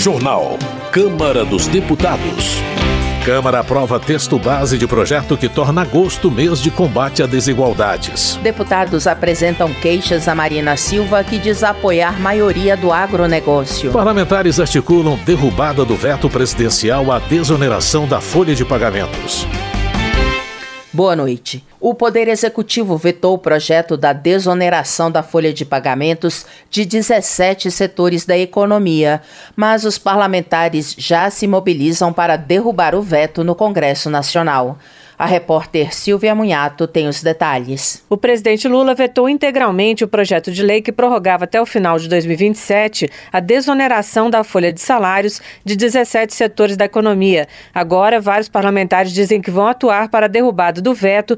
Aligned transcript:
Jornal. 0.00 0.56
Câmara 0.90 1.44
dos 1.44 1.66
Deputados. 1.66 2.56
Câmara 3.22 3.60
aprova 3.60 4.00
texto 4.00 4.38
base 4.38 4.78
de 4.78 4.86
projeto 4.86 5.36
que 5.36 5.46
torna 5.46 5.82
agosto 5.82 6.30
mês 6.30 6.58
de 6.58 6.70
combate 6.70 7.22
a 7.22 7.26
desigualdades. 7.26 8.36
Deputados 8.42 9.06
apresentam 9.06 9.70
queixas 9.74 10.26
a 10.26 10.34
Marina 10.34 10.74
Silva, 10.74 11.22
que 11.22 11.38
diz 11.38 11.62
apoiar 11.62 12.18
maioria 12.18 12.78
do 12.78 12.90
agronegócio. 12.90 13.92
Parlamentares 13.92 14.58
articulam 14.58 15.18
derrubada 15.26 15.84
do 15.84 15.94
veto 15.94 16.30
presidencial 16.30 17.12
à 17.12 17.18
desoneração 17.18 18.08
da 18.08 18.22
folha 18.22 18.54
de 18.54 18.64
pagamentos. 18.64 19.46
Boa 20.90 21.14
noite. 21.14 21.62
O 21.82 21.94
Poder 21.94 22.28
Executivo 22.28 22.98
vetou 22.98 23.32
o 23.32 23.38
projeto 23.38 23.96
da 23.96 24.12
desoneração 24.12 25.10
da 25.10 25.22
folha 25.22 25.50
de 25.50 25.64
pagamentos 25.64 26.44
de 26.68 26.84
17 26.84 27.70
setores 27.70 28.26
da 28.26 28.36
economia, 28.36 29.22
mas 29.56 29.86
os 29.86 29.96
parlamentares 29.96 30.94
já 30.98 31.30
se 31.30 31.46
mobilizam 31.46 32.12
para 32.12 32.36
derrubar 32.36 32.94
o 32.94 33.00
veto 33.00 33.42
no 33.42 33.54
Congresso 33.54 34.10
Nacional. 34.10 34.76
A 35.20 35.26
repórter 35.26 35.94
Silvia 35.94 36.34
Munhato 36.34 36.86
tem 36.86 37.06
os 37.06 37.22
detalhes. 37.22 38.02
O 38.08 38.16
presidente 38.16 38.66
Lula 38.66 38.94
vetou 38.94 39.28
integralmente 39.28 40.02
o 40.02 40.08
projeto 40.08 40.50
de 40.50 40.62
lei 40.62 40.80
que 40.80 40.90
prorrogava 40.90 41.44
até 41.44 41.60
o 41.60 41.66
final 41.66 41.98
de 41.98 42.08
2027 42.08 43.06
a 43.30 43.38
desoneração 43.38 44.30
da 44.30 44.42
folha 44.42 44.72
de 44.72 44.80
salários 44.80 45.38
de 45.62 45.76
17 45.76 46.32
setores 46.32 46.74
da 46.74 46.86
economia. 46.86 47.46
Agora, 47.74 48.18
vários 48.18 48.48
parlamentares 48.48 49.12
dizem 49.12 49.42
que 49.42 49.50
vão 49.50 49.66
atuar 49.66 50.08
para 50.08 50.24
a 50.24 50.26
derrubada 50.26 50.80
do 50.80 50.94
veto 50.94 51.36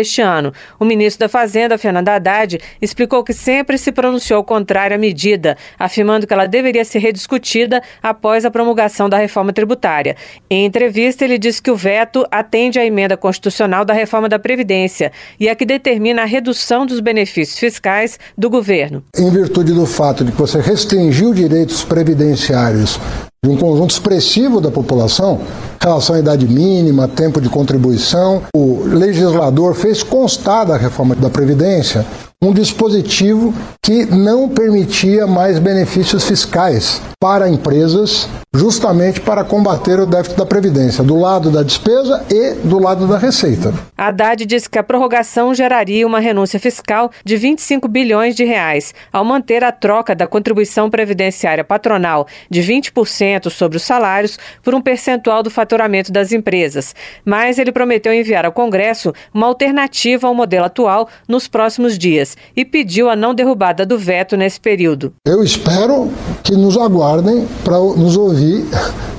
este 0.00 0.20
ano. 0.20 0.52
O 0.78 0.84
ministro 0.84 1.20
da 1.20 1.28
Fazenda, 1.28 1.78
Fernando 1.78 2.08
Haddad, 2.08 2.58
explicou 2.80 3.22
que 3.24 3.32
sempre 3.32 3.78
se 3.78 3.92
pronunciou 3.92 4.42
contrário 4.44 4.94
à 4.94 4.98
medida, 4.98 5.56
afirmando 5.78 6.26
que 6.26 6.32
ela 6.32 6.46
deveria 6.46 6.84
ser 6.84 6.98
rediscutida 6.98 7.82
após 8.02 8.44
a 8.44 8.50
promulgação 8.50 9.08
da 9.08 9.16
reforma 9.16 9.52
tributária. 9.52 10.16
Em 10.50 10.64
entrevista, 10.64 11.24
ele 11.24 11.38
disse 11.38 11.62
que 11.62 11.70
o 11.70 11.76
veto 11.76 12.26
atende 12.30 12.78
à 12.78 12.84
emenda 12.84 13.16
constitucional 13.16 13.84
da 13.84 13.94
reforma 13.94 14.28
da 14.28 14.38
Previdência 14.38 15.12
e 15.38 15.48
a 15.48 15.54
que 15.54 15.64
determina 15.64 16.22
a 16.22 16.26
redução 16.26 16.84
dos 16.84 17.00
benefícios 17.00 17.58
fiscais 17.58 18.18
do 18.36 18.50
governo. 18.50 19.02
Em 19.16 19.30
virtude 19.30 19.72
do 19.72 19.86
fato 19.86 20.24
de 20.24 20.32
que 20.32 20.38
você 20.38 20.60
restringiu 20.60 21.32
direitos 21.32 21.84
previdenciários 21.84 22.98
de 23.42 23.50
um 23.50 23.56
conjunto 23.56 23.90
expressivo 23.90 24.60
da 24.60 24.70
população, 24.70 25.40
relação 25.80 26.14
à 26.14 26.18
idade 26.18 26.46
mínima, 26.46 27.08
tempo 27.08 27.40
de 27.40 27.48
contribuição, 27.48 28.42
o 28.54 28.82
legislador 28.84 29.74
fez 29.74 30.02
constar 30.02 30.66
da 30.66 30.76
reforma 30.76 31.14
da 31.14 31.30
Previdência 31.30 32.04
um 32.42 32.54
dispositivo 32.54 33.52
que 33.82 34.06
não 34.06 34.48
permitia 34.48 35.26
mais 35.26 35.58
benefícios 35.58 36.26
fiscais 36.26 37.02
para 37.20 37.50
empresas, 37.50 38.26
justamente 38.54 39.20
para 39.20 39.44
combater 39.44 40.00
o 40.00 40.06
déficit 40.06 40.38
da 40.38 40.46
Previdência, 40.46 41.04
do 41.04 41.16
lado 41.16 41.50
da 41.50 41.62
despesa 41.62 42.24
e 42.30 42.54
do 42.66 42.78
lado 42.78 43.06
da 43.06 43.18
receita. 43.18 43.74
Haddad 43.94 44.46
disse 44.46 44.70
que 44.70 44.78
a 44.78 44.82
prorrogação 44.82 45.54
geraria 45.54 46.06
uma 46.06 46.18
renúncia 46.18 46.58
fiscal 46.58 47.10
de 47.22 47.36
25 47.36 47.86
bilhões 47.86 48.34
de 48.34 48.44
reais, 48.44 48.94
ao 49.12 49.22
manter 49.22 49.62
a 49.62 49.70
troca 49.70 50.14
da 50.14 50.26
contribuição 50.26 50.88
previdenciária 50.88 51.62
patronal 51.62 52.26
de 52.48 52.62
20% 52.62 53.50
sobre 53.50 53.76
os 53.76 53.82
salários 53.82 54.38
por 54.62 54.74
um 54.74 54.80
percentual 54.80 55.42
do 55.42 55.50
faturamento 55.50 56.10
das 56.10 56.32
empresas. 56.32 56.94
Mas 57.22 57.58
ele 57.58 57.70
prometeu 57.70 58.14
enviar 58.14 58.46
ao 58.46 58.52
Congresso 58.52 59.12
uma 59.34 59.46
alternativa 59.46 60.26
ao 60.26 60.34
modelo 60.34 60.64
atual 60.64 61.06
nos 61.28 61.46
próximos 61.46 61.98
dias 61.98 62.29
e 62.56 62.64
pediu 62.64 63.08
a 63.08 63.16
não 63.16 63.34
derrubada 63.34 63.84
do 63.84 63.98
veto 63.98 64.36
nesse 64.36 64.60
período. 64.60 65.12
Eu 65.26 65.42
espero 65.42 66.10
que 66.42 66.54
nos 66.54 66.76
aguardem 66.76 67.46
para 67.64 67.78
nos 67.78 68.16
ouvir 68.16 68.64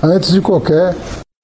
antes 0.02 0.32
de 0.32 0.42
qualquer 0.42 0.96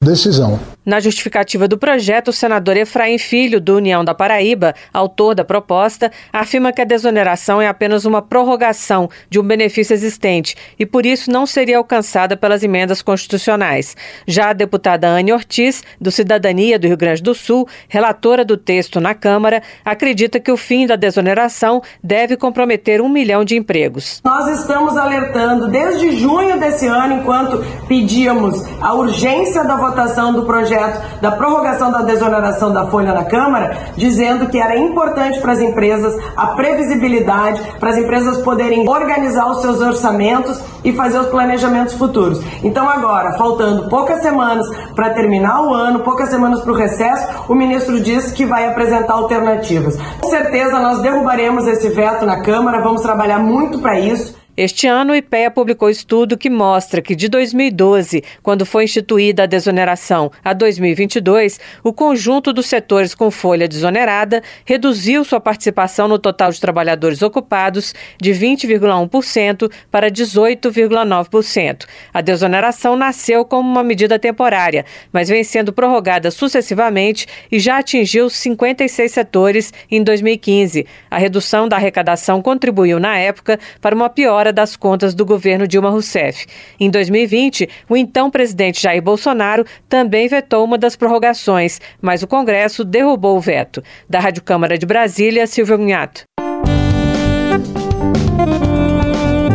decisão. 0.03 0.59
Na 0.87 1.01
justificativa 1.01 1.67
do 1.67 1.77
projeto, 1.77 2.29
o 2.29 2.33
senador 2.33 2.77
Efraim 2.77 3.17
Filho, 3.17 3.59
do 3.59 3.75
União 3.75 4.05
da 4.05 4.15
Paraíba, 4.15 4.73
autor 4.93 5.35
da 5.35 5.43
proposta, 5.43 6.09
afirma 6.31 6.71
que 6.71 6.79
a 6.79 6.85
desoneração 6.85 7.61
é 7.61 7.67
apenas 7.67 8.05
uma 8.05 8.21
prorrogação 8.21 9.09
de 9.29 9.37
um 9.37 9.43
benefício 9.43 9.93
existente 9.93 10.55
e, 10.79 10.85
por 10.85 11.05
isso, 11.05 11.29
não 11.29 11.45
seria 11.45 11.77
alcançada 11.77 12.37
pelas 12.37 12.63
emendas 12.63 13.01
constitucionais. 13.01 13.97
Já 14.25 14.51
a 14.51 14.53
deputada 14.53 15.09
Anne 15.09 15.33
Ortiz, 15.33 15.83
do 15.99 16.09
Cidadania 16.09 16.79
do 16.79 16.87
Rio 16.87 16.95
Grande 16.95 17.21
do 17.21 17.35
Sul, 17.35 17.67
relatora 17.89 18.45
do 18.45 18.55
texto 18.55 19.01
na 19.01 19.13
Câmara, 19.13 19.61
acredita 19.83 20.39
que 20.39 20.53
o 20.53 20.55
fim 20.55 20.87
da 20.87 20.95
desoneração 20.95 21.81
deve 22.01 22.37
comprometer 22.37 23.01
um 23.01 23.09
milhão 23.09 23.43
de 23.43 23.57
empregos. 23.57 24.21
Nós 24.23 24.57
estamos 24.57 24.95
alertando 24.95 25.67
desde 25.67 26.11
junho 26.11 26.57
desse 26.57 26.87
ano, 26.87 27.15
enquanto 27.15 27.61
pedíamos 27.89 28.63
a 28.81 28.93
urgência 28.93 29.65
da 29.65 29.75
votação 29.75 30.31
do 30.31 30.45
projeto 30.45 30.76
projeto 30.77 31.21
da 31.21 31.31
prorrogação 31.31 31.91
da 31.91 32.03
desoneração 32.03 32.71
da 32.71 32.87
folha 32.87 33.13
na 33.13 33.23
Câmara, 33.25 33.75
dizendo 33.95 34.47
que 34.47 34.59
era 34.59 34.77
importante 34.77 35.39
para 35.41 35.53
as 35.53 35.61
empresas 35.61 36.15
a 36.35 36.47
previsibilidade, 36.47 37.61
para 37.79 37.89
as 37.89 37.97
empresas 37.97 38.37
poderem 38.43 38.87
organizar 38.87 39.49
os 39.49 39.61
seus 39.61 39.81
orçamentos 39.81 40.61
e 40.83 40.93
fazer 40.93 41.19
os 41.19 41.27
planejamentos 41.27 41.95
futuros. 41.95 42.41
Então, 42.63 42.87
agora, 42.87 43.33
faltando 43.37 43.89
poucas 43.89 44.21
semanas 44.21 44.67
para 44.95 45.09
terminar 45.11 45.61
o 45.63 45.73
ano, 45.73 46.01
poucas 46.01 46.29
semanas 46.29 46.61
para 46.61 46.71
o 46.71 46.75
recesso, 46.75 47.27
o 47.49 47.55
ministro 47.55 47.99
disse 47.99 48.33
que 48.33 48.45
vai 48.45 48.67
apresentar 48.67 49.13
alternativas. 49.13 49.97
Com 50.21 50.29
certeza, 50.29 50.79
nós 50.79 51.01
derrubaremos 51.01 51.67
esse 51.67 51.89
veto 51.89 52.25
na 52.25 52.41
Câmara, 52.41 52.81
vamos 52.81 53.01
trabalhar 53.01 53.39
muito 53.39 53.79
para 53.79 53.99
isso. 53.99 54.35
Este 54.57 54.87
ano, 54.87 55.13
o 55.13 55.15
IPEA 55.15 55.51
publicou 55.51 55.87
estudo 55.87 56.35
que 56.35 56.49
mostra 56.49 56.99
que 56.99 57.15
de 57.15 57.29
2012, 57.29 58.23
quando 58.41 58.65
foi 58.65 58.85
instituída 58.85 59.43
a 59.43 59.45
desoneração, 59.45 60.31
a 60.43 60.51
2022, 60.51 61.59
o 61.83 61.93
conjunto 61.93 62.51
dos 62.51 62.65
setores 62.65 63.13
com 63.13 63.29
folha 63.29 63.67
desonerada 63.67 64.41
reduziu 64.65 65.23
sua 65.23 65.39
participação 65.39 66.07
no 66.07 66.17
total 66.17 66.51
de 66.51 66.59
trabalhadores 66.59 67.21
ocupados 67.21 67.93
de 68.19 68.31
20,1% 68.31 69.71
para 69.91 70.09
18,9%. 70.09 71.85
A 72.11 72.21
desoneração 72.21 72.95
nasceu 72.95 73.45
como 73.45 73.69
uma 73.69 73.83
medida 73.83 74.17
temporária, 74.17 74.85
mas 75.13 75.29
vem 75.29 75.43
sendo 75.43 75.71
prorrogada 75.71 76.31
sucessivamente 76.31 77.27
e 77.51 77.59
já 77.59 77.77
atingiu 77.77 78.27
56 78.27 79.11
setores 79.11 79.71
em 79.91 80.01
2015. 80.01 80.83
A 81.11 81.19
redução 81.19 81.69
da 81.69 81.75
arrecadação 81.75 82.41
contribuiu, 82.41 82.99
na 82.99 83.19
época, 83.19 83.59
para 83.79 83.93
uma 83.93 84.09
piora 84.09 84.46
das 84.51 84.75
contas 84.75 85.13
do 85.13 85.25
governo 85.25 85.67
Dilma 85.67 85.89
Rousseff. 85.89 86.45
Em 86.79 86.89
2020, 86.89 87.69
o 87.89 87.97
então 87.97 88.29
presidente 88.29 88.81
Jair 88.81 89.01
Bolsonaro 89.01 89.65
também 89.89 90.27
vetou 90.27 90.63
uma 90.63 90.77
das 90.77 90.95
prorrogações, 90.95 91.79
mas 92.01 92.23
o 92.23 92.27
Congresso 92.27 92.83
derrubou 92.83 93.37
o 93.37 93.41
veto. 93.41 93.83
Da 94.09 94.19
Rádio 94.19 94.43
Câmara 94.43 94.77
de 94.77 94.85
Brasília, 94.85 95.47
Silvio 95.47 95.77
Minhato. 95.77 96.23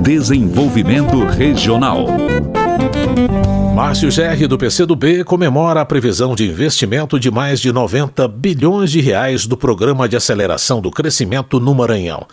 Desenvolvimento 0.02 1.24
Regional. 1.24 2.06
Márcio 3.74 4.10
Gerri, 4.10 4.46
do 4.46 4.58
PCdoB, 4.58 5.24
comemora 5.24 5.80
a 5.80 5.84
previsão 5.84 6.34
de 6.34 6.46
investimento 6.46 7.18
de 7.18 7.30
mais 7.30 7.58
de 7.58 7.72
90 7.72 8.28
bilhões 8.28 8.90
de 8.90 9.00
reais 9.00 9.46
do 9.46 9.56
Programa 9.56 10.08
de 10.08 10.14
Aceleração 10.14 10.80
do 10.80 10.90
Crescimento 10.90 11.58
no 11.58 11.74
Maranhão. 11.74 12.26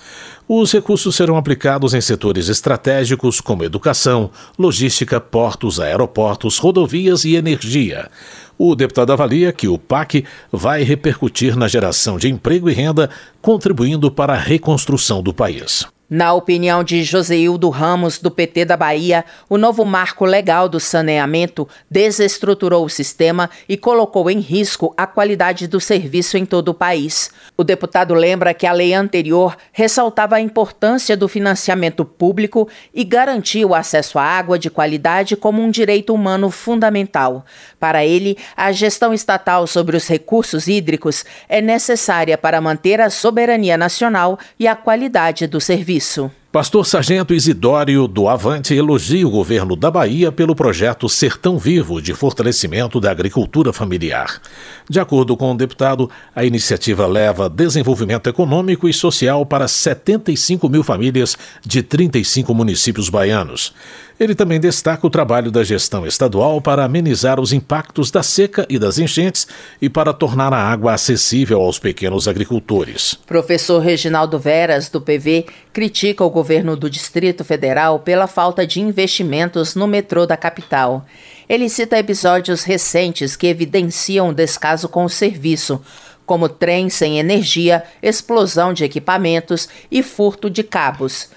Os 0.47 0.71
recursos 0.71 1.15
serão 1.15 1.37
aplicados 1.37 1.93
em 1.93 2.01
setores 2.01 2.49
estratégicos 2.49 3.39
como 3.39 3.63
educação, 3.63 4.29
logística, 4.57 5.19
portos, 5.19 5.79
aeroportos, 5.79 6.57
rodovias 6.57 7.23
e 7.23 7.35
energia. 7.35 8.09
O 8.57 8.75
deputado 8.75 9.13
avalia 9.13 9.53
que 9.53 9.67
o 9.67 9.77
PAC 9.77 10.25
vai 10.51 10.83
repercutir 10.83 11.55
na 11.55 11.67
geração 11.67 12.17
de 12.17 12.27
emprego 12.27 12.69
e 12.69 12.73
renda, 12.73 13.09
contribuindo 13.41 14.11
para 14.11 14.33
a 14.33 14.37
reconstrução 14.37 15.23
do 15.23 15.33
país. 15.33 15.87
Na 16.09 16.33
opinião 16.33 16.83
de 16.83 17.03
Joseildo 17.03 17.69
Ramos, 17.69 18.17
do 18.17 18.31
PT 18.31 18.65
da 18.65 18.75
Bahia, 18.75 19.23
o 19.47 19.59
novo 19.59 19.85
marco 19.85 20.25
legal 20.25 20.67
do 20.67 20.79
saneamento 20.79 21.69
desestruturou 21.87 22.83
o 22.83 22.89
sistema 22.89 23.47
e 23.69 23.77
colocou 23.77 24.27
em 24.27 24.39
risco 24.39 24.91
a 24.97 25.05
qualidade 25.05 25.67
do 25.67 25.79
serviço 25.79 26.35
em 26.35 26.47
todo 26.47 26.69
o 26.69 26.73
país. 26.73 27.29
O 27.55 27.63
deputado 27.63 28.15
lembra 28.15 28.55
que 28.55 28.65
a 28.65 28.73
lei 28.73 28.91
anterior 28.91 29.55
ressaltava 29.71 30.37
a 30.37 30.41
importância 30.41 31.15
do 31.15 31.27
financiamento 31.27 32.03
público 32.03 32.67
e 32.91 33.03
garantia 33.03 33.67
o 33.67 33.75
acesso 33.75 34.17
à 34.17 34.23
água 34.23 34.57
de 34.57 34.71
qualidade 34.71 35.35
como 35.35 35.61
um 35.61 35.69
direito 35.69 36.11
humano 36.11 36.49
fundamental. 36.49 37.45
Para 37.79 38.03
ele, 38.03 38.35
a 38.57 38.71
gestão 38.71 39.13
estatal 39.13 39.67
sobre 39.67 39.95
os 39.95 40.07
recursos 40.07 40.67
hídricos 40.67 41.23
é 41.47 41.61
necessária 41.61 42.35
para 42.35 42.59
manter 42.59 42.99
a 42.99 43.11
soberania 43.11 43.77
nacional 43.77 44.39
e 44.57 44.67
a 44.67 44.75
qualidade 44.75 45.45
do 45.45 45.61
serviço 45.61 45.98
isso. 45.99 46.31
Pastor 46.51 46.83
Sargento 46.83 47.31
Isidório 47.31 48.07
do 48.07 48.27
Avante 48.27 48.73
elogia 48.73 49.27
o 49.27 49.29
governo 49.29 49.75
da 49.75 49.91
Bahia 49.91 50.31
pelo 50.31 50.55
projeto 50.55 51.07
Sertão 51.07 51.59
Vivo 51.59 52.01
de 52.01 52.15
fortalecimento 52.15 52.99
da 52.99 53.11
agricultura 53.11 53.71
familiar. 53.71 54.41
De 54.89 54.99
acordo 54.99 55.37
com 55.37 55.51
o 55.51 55.55
deputado, 55.55 56.09
a 56.35 56.43
iniciativa 56.43 57.05
leva 57.05 57.47
desenvolvimento 57.47 58.27
econômico 58.27 58.89
e 58.89 58.93
social 58.93 59.45
para 59.45 59.67
75 59.67 60.67
mil 60.67 60.83
famílias 60.83 61.37
de 61.63 61.83
35 61.83 62.51
municípios 62.55 63.09
baianos. 63.09 63.71
Ele 64.19 64.35
também 64.35 64.59
destaca 64.59 65.07
o 65.07 65.09
trabalho 65.09 65.49
da 65.49 65.63
gestão 65.63 66.05
estadual 66.05 66.59
para 66.59 66.83
amenizar 66.83 67.39
os 67.39 67.53
impactos 67.53 68.11
da 68.11 68.21
seca 68.21 68.65
e 68.67 68.77
das 68.77 68.99
enchentes 68.99 69.47
e 69.81 69.89
para 69.89 70.11
tornar 70.11 70.53
a 70.53 70.61
água 70.61 70.93
acessível 70.93 71.61
aos 71.61 71.79
pequenos 71.79 72.27
agricultores. 72.27 73.17
Professor 73.25 73.79
Reginaldo 73.79 74.37
Veras, 74.37 74.89
do 74.89 74.99
PV, 74.99 75.45
critica 75.71 76.21
o 76.25 76.29
governo 76.29 76.75
do 76.75 76.89
Distrito 76.89 77.45
Federal 77.45 77.99
pela 77.99 78.27
falta 78.27 78.67
de 78.67 78.81
investimentos 78.81 79.73
no 79.73 79.87
metrô 79.87 80.25
da 80.25 80.35
capital. 80.35 81.05
Ele 81.47 81.69
cita 81.69 81.97
episódios 81.97 82.63
recentes 82.63 83.37
que 83.37 83.47
evidenciam 83.47 84.29
o 84.29 84.33
descaso 84.33 84.89
com 84.89 85.05
o 85.05 85.09
serviço, 85.09 85.81
como 86.25 86.49
trem 86.49 86.89
sem 86.89 87.19
energia, 87.19 87.83
explosão 88.03 88.73
de 88.73 88.83
equipamentos 88.83 89.69
e 89.89 90.03
furto 90.03 90.49
de 90.49 90.61
cabos. 90.61 91.29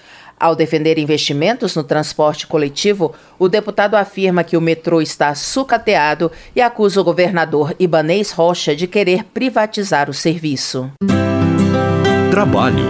Ao 0.42 0.56
defender 0.56 0.98
investimentos 0.98 1.76
no 1.76 1.84
transporte 1.84 2.48
coletivo, 2.48 3.14
o 3.38 3.48
deputado 3.48 3.94
afirma 3.94 4.42
que 4.42 4.56
o 4.56 4.60
metrô 4.60 5.00
está 5.00 5.36
sucateado 5.36 6.32
e 6.56 6.60
acusa 6.60 7.00
o 7.00 7.04
governador 7.04 7.76
Ibanês 7.78 8.32
Rocha 8.32 8.74
de 8.74 8.88
querer 8.88 9.22
privatizar 9.22 10.10
o 10.10 10.12
serviço. 10.12 10.90
Trabalho. 12.28 12.88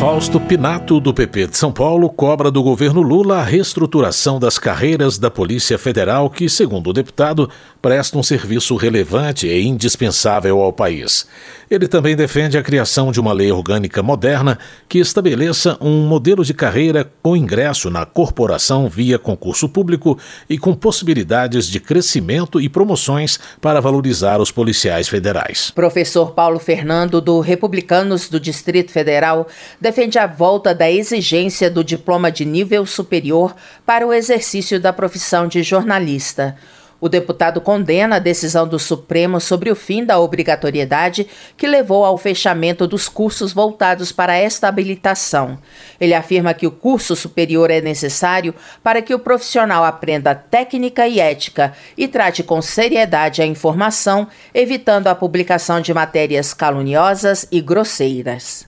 Fausto 0.00 0.40
Pinato, 0.40 0.98
do 0.98 1.12
PP 1.12 1.48
de 1.48 1.58
São 1.58 1.70
Paulo, 1.70 2.08
cobra 2.08 2.50
do 2.50 2.62
governo 2.62 3.02
Lula 3.02 3.36
a 3.36 3.44
reestruturação 3.44 4.40
das 4.40 4.58
carreiras 4.58 5.18
da 5.18 5.30
Polícia 5.30 5.78
Federal, 5.78 6.30
que, 6.30 6.48
segundo 6.48 6.88
o 6.88 6.92
deputado, 6.94 7.50
presta 7.82 8.16
um 8.16 8.22
serviço 8.22 8.76
relevante 8.76 9.46
e 9.46 9.68
indispensável 9.68 10.58
ao 10.62 10.72
país. 10.72 11.28
Ele 11.70 11.86
também 11.86 12.16
defende 12.16 12.58
a 12.58 12.62
criação 12.64 13.12
de 13.12 13.20
uma 13.20 13.32
lei 13.32 13.52
orgânica 13.52 14.02
moderna 14.02 14.58
que 14.88 14.98
estabeleça 14.98 15.78
um 15.80 16.04
modelo 16.04 16.44
de 16.44 16.52
carreira 16.52 17.08
com 17.22 17.36
ingresso 17.36 17.88
na 17.88 18.04
corporação 18.04 18.88
via 18.88 19.20
concurso 19.20 19.68
público 19.68 20.18
e 20.48 20.58
com 20.58 20.74
possibilidades 20.74 21.68
de 21.68 21.78
crescimento 21.78 22.60
e 22.60 22.68
promoções 22.68 23.38
para 23.60 23.80
valorizar 23.80 24.40
os 24.40 24.50
policiais 24.50 25.08
federais. 25.08 25.70
Professor 25.70 26.32
Paulo 26.32 26.58
Fernando, 26.58 27.20
do 27.20 27.38
Republicanos 27.38 28.28
do 28.28 28.40
Distrito 28.40 28.90
Federal, 28.90 29.46
defende 29.80 30.18
a 30.18 30.26
volta 30.26 30.74
da 30.74 30.90
exigência 30.90 31.70
do 31.70 31.84
diploma 31.84 32.32
de 32.32 32.44
nível 32.44 32.84
superior 32.84 33.54
para 33.86 34.04
o 34.04 34.12
exercício 34.12 34.80
da 34.80 34.92
profissão 34.92 35.46
de 35.46 35.62
jornalista. 35.62 36.56
O 37.00 37.08
deputado 37.08 37.60
condena 37.60 38.16
a 38.16 38.18
decisão 38.18 38.68
do 38.68 38.78
Supremo 38.78 39.40
sobre 39.40 39.70
o 39.70 39.76
fim 39.76 40.04
da 40.04 40.18
obrigatoriedade 40.18 41.26
que 41.56 41.66
levou 41.66 42.04
ao 42.04 42.18
fechamento 42.18 42.86
dos 42.86 43.08
cursos 43.08 43.52
voltados 43.52 44.12
para 44.12 44.36
esta 44.36 44.68
habilitação. 44.68 45.58
Ele 46.00 46.14
afirma 46.14 46.52
que 46.52 46.66
o 46.66 46.70
curso 46.70 47.16
superior 47.16 47.70
é 47.70 47.80
necessário 47.80 48.54
para 48.82 49.00
que 49.00 49.14
o 49.14 49.18
profissional 49.18 49.84
aprenda 49.84 50.34
técnica 50.34 51.08
e 51.08 51.20
ética 51.20 51.72
e 51.96 52.06
trate 52.06 52.42
com 52.42 52.60
seriedade 52.60 53.40
a 53.40 53.46
informação, 53.46 54.28
evitando 54.52 55.06
a 55.06 55.14
publicação 55.14 55.80
de 55.80 55.94
matérias 55.94 56.52
caluniosas 56.52 57.46
e 57.50 57.60
grosseiras. 57.60 58.64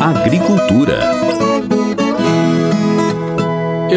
Agricultura. 0.00 0.98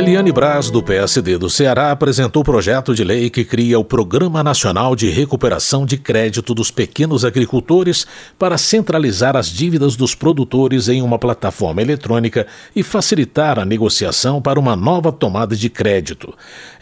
Eliane 0.02 0.32
Braz, 0.32 0.72
do 0.72 0.82
PSD 0.82 1.38
do 1.38 1.48
Ceará, 1.48 1.92
apresentou 1.92 2.42
o 2.42 2.44
projeto 2.44 2.96
de 2.96 3.04
lei 3.04 3.30
que 3.30 3.46
cria 3.46 3.78
o 3.78 3.86
Programa 3.86 4.44
Nacional 4.44 4.96
de 4.96 5.08
Recuperação 5.12 5.86
de 5.86 5.96
Crédito 5.96 6.56
dos 6.56 6.72
Pequenos 6.72 7.24
Agricultores 7.24 8.08
para 8.40 8.58
centralizar 8.58 9.38
as 9.38 9.46
dívidas 9.46 9.96
dos 9.96 10.16
produtores 10.16 10.90
em 10.90 11.04
uma 11.04 11.20
plataforma 11.20 11.84
eletrônica 11.84 12.48
e 12.76 12.82
facilitar 12.82 13.60
a 13.60 13.64
negociação 13.64 14.42
para 14.42 14.60
uma 14.60 14.76
nova 14.76 15.12
tomada 15.12 15.56
de 15.56 15.70
crédito. 15.70 16.34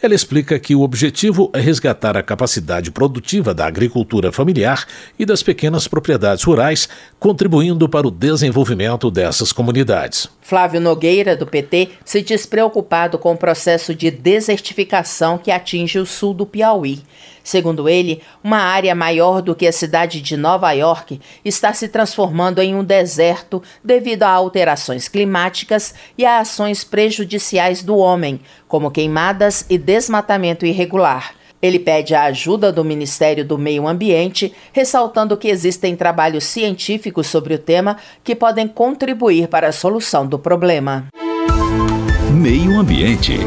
Ela 0.01 0.15
explica 0.15 0.57
que 0.57 0.73
o 0.73 0.79
objetivo 0.79 1.51
é 1.53 1.59
resgatar 1.59 2.15
a 2.15 2.23
capacidade 2.23 2.89
produtiva 2.89 3.53
da 3.53 3.67
agricultura 3.67 4.31
familiar 4.31 4.85
e 5.19 5.25
das 5.25 5.43
pequenas 5.43 5.89
propriedades 5.89 6.45
rurais, 6.45 6.87
contribuindo 7.19 7.89
para 7.89 8.07
o 8.07 8.11
desenvolvimento 8.11 9.11
dessas 9.11 9.51
comunidades. 9.51 10.29
Flávio 10.41 10.79
Nogueira, 10.79 11.35
do 11.35 11.45
PT, 11.45 11.89
se 12.05 12.21
diz 12.21 12.45
preocupado 12.45 13.17
com 13.19 13.33
o 13.33 13.37
processo 13.37 13.93
de 13.93 14.09
desertificação 14.09 15.37
que 15.37 15.51
atinge 15.51 15.99
o 15.99 16.05
sul 16.05 16.33
do 16.33 16.45
Piauí. 16.45 17.01
Segundo 17.43 17.89
ele, 17.89 18.21
uma 18.43 18.59
área 18.59 18.93
maior 18.95 19.41
do 19.41 19.55
que 19.55 19.67
a 19.67 19.71
cidade 19.71 20.21
de 20.21 20.37
Nova 20.37 20.71
York 20.71 21.19
está 21.43 21.73
se 21.73 21.87
transformando 21.87 22.59
em 22.59 22.75
um 22.75 22.83
deserto 22.83 23.61
devido 23.83 24.23
a 24.23 24.29
alterações 24.29 25.07
climáticas 25.07 25.93
e 26.17 26.25
a 26.25 26.39
ações 26.39 26.83
prejudiciais 26.83 27.83
do 27.83 27.97
homem, 27.97 28.39
como 28.67 28.91
queimadas 28.91 29.65
e 29.69 29.77
desmatamento 29.77 30.65
irregular. 30.65 31.38
Ele 31.61 31.79
pede 31.79 32.15
a 32.15 32.23
ajuda 32.23 32.71
do 32.71 32.85
Ministério 32.85 33.43
do 33.43 33.57
Meio 33.57 33.87
Ambiente, 33.87 34.53
ressaltando 34.71 35.35
que 35.35 35.49
existem 35.49 35.95
trabalhos 35.95 36.45
científicos 36.45 37.27
sobre 37.27 37.53
o 37.53 37.59
tema 37.59 37.97
que 38.23 38.35
podem 38.35 38.67
contribuir 38.67 39.47
para 39.47 39.67
a 39.67 39.73
solução 39.73 40.25
do 40.25 40.39
problema. 40.39 41.07
Meio 42.31 42.79
Ambiente. 42.79 43.39